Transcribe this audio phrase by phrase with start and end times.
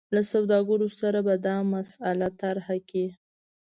[0.15, 3.07] له سوداګرو سره به دا مسله طرحه کړي.